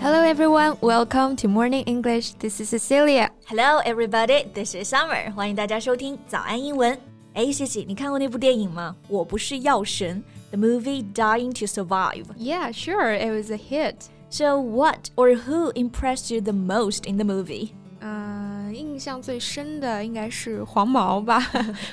[0.00, 2.32] Hello everyone, welcome to Morning English.
[2.38, 3.30] This is Cecilia.
[3.46, 5.32] Hello everybody, this is Summer.
[5.34, 6.98] 欢迎大家收听早安英文。
[7.34, 8.96] 哎，谢谢，你看过那部电影吗？
[9.08, 10.22] 我不是药神。
[10.50, 12.24] The movie Dying to Survive.
[12.38, 14.06] Yeah, sure, it was a hit.
[14.30, 17.70] So what or who impressed you the most in the movie?
[18.00, 21.42] 嗯，印象最深的应该是黄毛吧，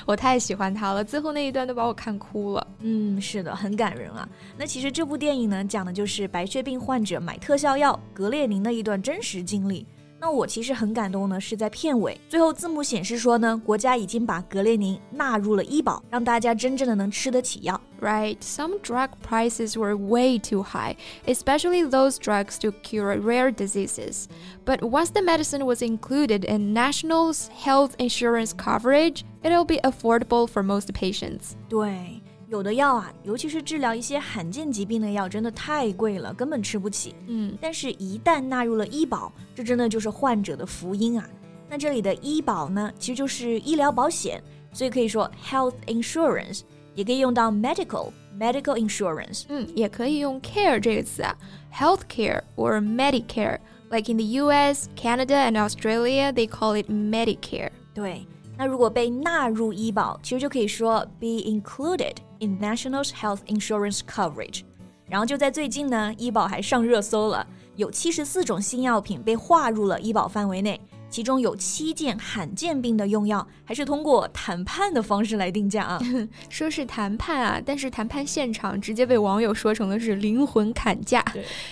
[0.06, 2.66] 我太喜欢他了，最后那一段都把我看哭了。
[2.80, 4.28] 嗯，是的，很感人啊。
[4.58, 9.86] 那其实这部电影呢，讲的就是白血病患者买特效药格列宁的一段真实经历。
[10.20, 17.78] 那我其实很感动呢，是在片尾，最后字幕显示说呢，国家已经把格列宁纳入了医保，让大家真正的能吃得起药。
[18.00, 24.24] Right, some drug prices were way too high, especially those drugs to cure rare diseases.
[24.64, 30.62] But once the medicine was included in national's health insurance coverage, it'll be affordable for
[30.62, 31.52] most patients.
[31.68, 32.17] 对。
[32.49, 37.13] 有的药啊，尤其是治疗一些罕见疾病的药，真的太贵了，根本吃不起。
[37.27, 41.29] 嗯，但是，一旦纳入了医保，这真的就是患者的福音啊。
[41.69, 44.41] 那这里的医保呢，其实就是医疗保险，
[44.73, 46.61] 所以可以说 health insurance，
[46.95, 49.43] 也可以用到 medical medical insurance。
[49.49, 51.37] 嗯，也可以用 care 这个词啊
[51.71, 53.59] ，health care or Medicare。
[53.91, 57.71] Like in the U.S., Canada, and Australia, they call it Medicare。
[57.93, 58.25] 对。
[58.59, 64.63] 那如果被纳入医保，其实就可以说 be included in national health insurance coverage。
[65.07, 67.47] 然后就在最近呢，医保还上热搜了，
[67.77, 70.77] 有七十四种新药品被划入了医保范围内，
[71.09, 75.97] 其中有七件罕见病的用药还是通过谈判的方式来定价啊。
[76.49, 81.23] 说是谈判啊，但是谈判现场直接被网友说成了是灵魂砍价。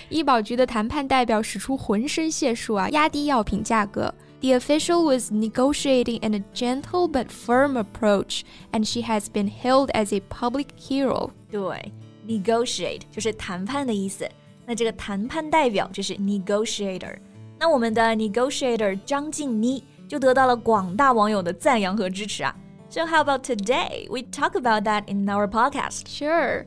[0.08, 4.12] 医保局的谈判代表使出浑身解数啊，压低药品价格。
[4.40, 10.12] The official was negotiating in a gentle but firm approach, and she has been hailed as
[10.12, 11.30] a public hero.
[11.50, 11.92] 对
[12.24, 14.28] ，negotiate 就是谈判的意思。
[14.64, 17.16] 那这个谈判代表就是 negotiator。
[17.58, 22.54] 那我们的 negotiator 张劲妮就得到了广大网友的赞扬和支持啊。
[22.90, 24.06] So how about today?
[24.08, 26.06] We talk about that in our podcast.
[26.06, 26.66] Sure.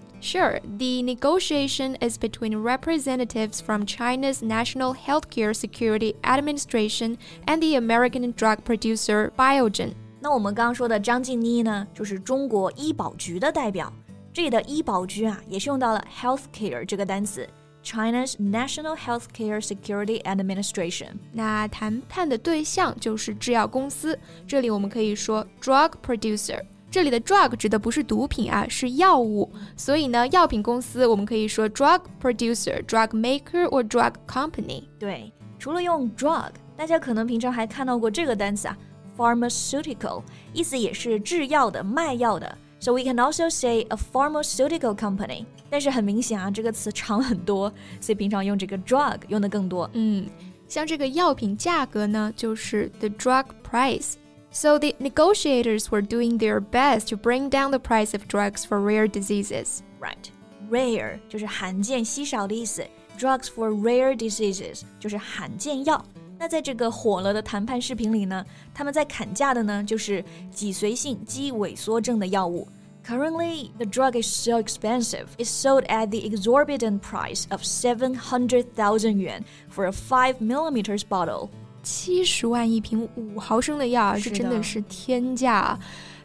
[0.23, 7.17] Sure, the negotiation is between representatives from China's National Healthcare Security Administration
[7.47, 9.93] and the American drug producer Biogen.
[10.19, 13.91] 那我们刚刚说的张劲妮呢，就是中国医保局的代表。
[14.31, 17.49] 这里的医保局啊，也是用到了 healthcare 这个单词。
[17.83, 21.13] China's National Healthcare Security Administration。
[21.33, 24.17] 那谈判的对象就是制药公司，
[24.47, 26.61] 这里我们可以说 drug producer。
[26.91, 29.49] 这里的 drug 指的不是毒品啊，是药物。
[29.77, 34.83] 所以呢，药品公司我们可以说 drug producer、drug maker 或 drug company。
[34.99, 38.77] 对，除了用 drug，大家可能平常还看到过这个单词啊
[39.17, 40.21] ，pharmaceutical，
[40.51, 42.57] 意思也是制药的、卖药的。
[42.81, 45.45] So we can also say a pharmaceutical company。
[45.69, 47.71] 但是很明显啊，这个词长很多，
[48.01, 49.89] 所以平常用这个 drug 用的更多。
[49.93, 50.27] 嗯，
[50.67, 54.15] 像这个药品价格呢，就是 the drug price。
[54.50, 59.06] So the negotiators were doing their best to bring down the price of drugs for rare
[59.06, 59.80] diseases.
[60.00, 60.30] Right.
[60.70, 62.86] Rare 就是罕见、稀少的意思。
[63.18, 66.04] Drugs for rare diseases 就是罕见药。
[66.38, 68.44] 那在这个火了的谈判视频里呢，
[68.74, 72.68] 他们在砍价的呢就是脊髓性肌萎缩症的药物。
[73.06, 75.26] Currently, the drug is so expensive.
[75.38, 81.50] It's sold at the exorbitant price of 700,000 yuan for a 5 millimeters bottle.
[81.83, 85.79] 七十万一瓶五毫升的药，这真的是天价啊！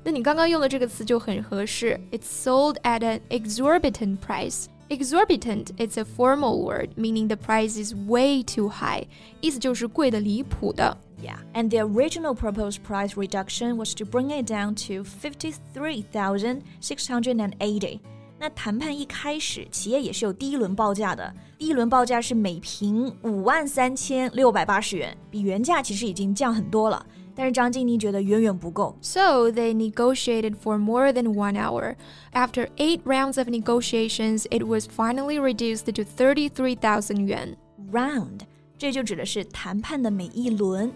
[0.04, 4.66] 那你刚刚用的这个词就很合适，It's sold at an exorbitant price.
[4.88, 9.08] Exorbitant is a formal word meaning the price is way too high，
[9.40, 10.96] 意思就是贵的离谱的。
[11.20, 18.00] Yeah, and the original proposed price reduction was to bring it down to 53,680.
[18.38, 21.32] 那谈判一开始，企业也是有第一轮报价的。
[21.58, 27.04] 第一轮报价是每瓶五万三千六百八十元，比原价其实已经降很多了。
[27.34, 31.94] 但是张静妮觉得远远不够，so they negotiated for more than one hour.
[32.32, 37.56] After eight rounds of negotiations, it was finally reduced to thirty-three thousand yuan.
[37.92, 38.40] Round，
[38.78, 40.90] 这就指的是谈判的每一轮。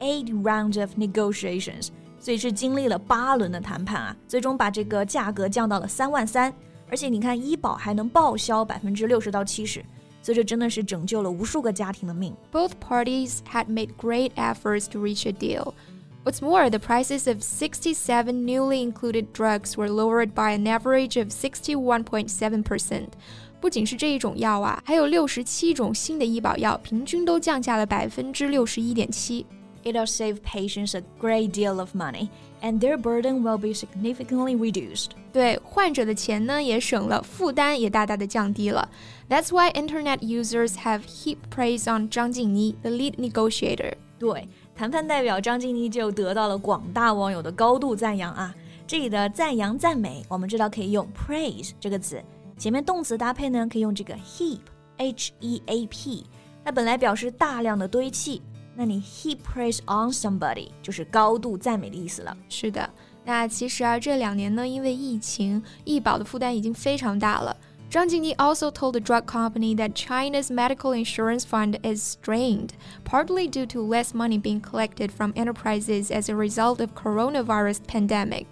[0.00, 1.88] Eight rounds of negotiations，
[2.18, 6.52] 所以是经历了八轮的谈判啊，最终把这个价格降到了三万三。
[6.89, 9.83] 而且你看，医保还能报销百分之六十到七十，
[10.21, 12.35] 所以这真的是拯救了无数个家庭的命。
[12.51, 15.73] Both parties had made great efforts to reach a deal.
[16.23, 21.29] What's more, the prices of 67 newly included drugs were lowered by an average of
[21.29, 23.03] 61.7%.
[23.61, 29.45] 不仅是这一种药啊，还有六十七种新的医保药，平均都降价了百分之六十一点七。
[29.83, 32.27] It'll save patients a great deal of money,
[32.64, 35.10] and their burden will be significantly reduced.
[35.32, 38.88] 对患者的钱呢也省了，负担也大大的降低了。
[39.28, 43.92] That's why internet users have heaped praise on Zhang Jingni, the lead negotiator。
[44.18, 48.54] 对，谈判代表张劲妮就得到了广大网友的高度赞扬啊。
[48.86, 52.22] 这里的赞扬、赞美，我们知道可以用 praise 这个词，
[52.56, 56.26] 前面动词搭配呢可以用这个 heap，h e a p，
[56.64, 58.40] 它本来表示大量的堆砌。
[58.76, 62.36] 那你 he praise on somebody 就是高度赞美的意思了。
[62.48, 62.88] 是的，
[63.24, 67.56] 那其实啊，这两年呢，因为疫情，医保的负担已经非常大了。
[67.90, 72.70] Zhang Jingni also told the drug company that China's medical insurance fund is strained,
[73.04, 78.46] partly due to less money being collected from enterprises as a result of coronavirus pandemic.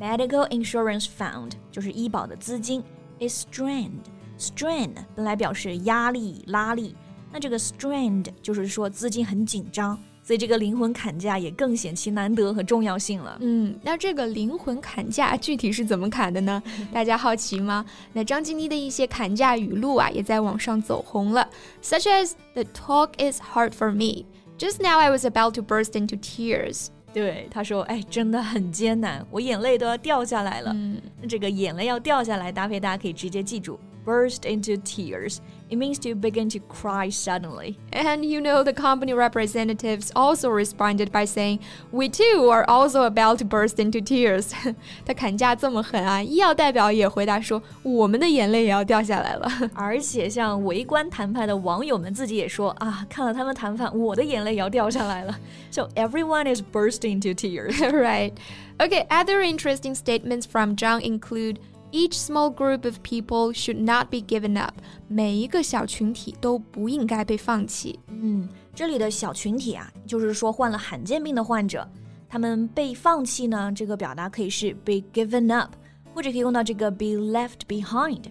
[0.00, 2.82] Medical insurance fund 就是医保的资金
[3.20, 4.02] is strained.
[4.36, 6.96] Strain 本来表示压力、拉力。
[7.32, 9.98] 那这个 strained 就是说资金很紧张。
[10.24, 13.36] 所以这个灵魂砍价也更显其难得和重要性了。
[13.40, 16.62] 嗯，那这个灵魂砍价具体是怎么砍的呢？
[16.94, 17.84] 大家好奇吗？
[18.12, 21.48] 那张静妮的一些砍价语录啊，也在网上走红了
[21.82, 24.24] ，such as "The talk is hard for me."
[24.56, 26.86] Just now I was about to burst into tears.
[27.12, 33.76] 对，他说：“哎，真的很艰难，我眼泪都要掉下来了。”嗯，那这个眼泪要掉下来搭配，大家可以直接记住。
[34.05, 35.41] burst into tears.
[35.69, 37.77] It means to begin to cry suddenly.
[37.91, 41.59] And you know, the company representatives also responded by saying,
[41.91, 44.53] We too are also about to burst into tears.
[45.05, 49.51] 他砍价这么狠啊，医药代表也回答说，我们的眼泪也要掉下来了。
[49.73, 55.37] 而且像围观谈判的网友们自己也说啊，看了他们谈判，我的眼泪也要掉下来了。
[55.69, 57.77] So everyone is bursting into tears.
[57.91, 58.31] right.
[58.79, 61.57] Okay, other interesting statements from Zhang include
[61.92, 64.74] Each small group of people should not be given up.
[65.06, 68.00] 每一个小群体都不应该被放弃。
[68.08, 71.88] 嗯，这里的小群体啊，就是说患了罕见病的患者，
[72.28, 75.74] 他们被放弃呢，这个表达可以是 be given up，
[76.14, 78.22] 或者可以用到这个 be left behind。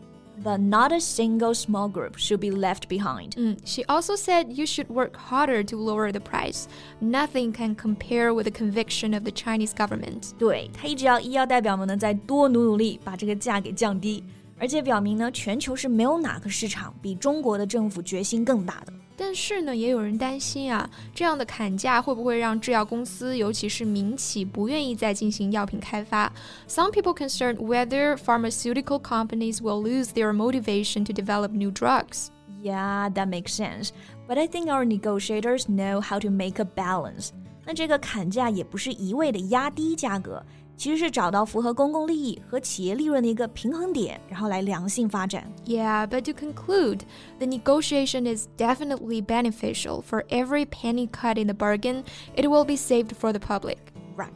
[0.43, 3.35] but not a single small group should be left behind.
[3.37, 6.67] Mm, she also said you should work harder to lower the price.
[7.00, 10.32] Nothing can compare with the conviction of the Chinese government.
[10.38, 14.23] 对，他一直要医药代表们呢再多努努力，把这个价给降低。
[14.58, 18.93] 而且表明呢，全球是没有哪个市场比中国的政府决心更大的。
[19.20, 26.31] 但是呢，也有人担心啊，这样的砍价会不会让制药公司，尤其是民企，不愿意再进行药品开发？
[26.69, 32.29] Some people concerned whether pharmaceutical companies will lose their motivation to develop new drugs.
[32.62, 33.91] Yeah, that makes sense.
[34.29, 37.31] But I think our negotiators know how to make a balance.
[37.64, 40.44] 那这个砍价也不是一味的压低价格。
[40.81, 45.50] 其实是找到符合公共利益和企业利润的一个平衡点，然后来良性发展。
[45.64, 47.00] Yeah, but to conclude,
[47.38, 52.05] the negotiation is definitely beneficial for every penny cut in the bargain.
[52.37, 53.79] It will be saved for the public.
[54.17, 54.29] Right.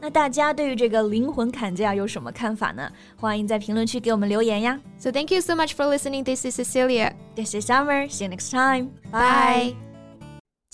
[0.00, 2.90] 那大家对于这个灵魂砍价有什么看法呢？
[3.16, 4.80] 欢迎在评论区给我们留言呀。
[4.96, 6.24] So thank you so much for listening.
[6.24, 7.12] This is Cecilia.
[7.34, 8.08] This is Summer.
[8.08, 8.92] See you next time.
[9.10, 9.83] Bye.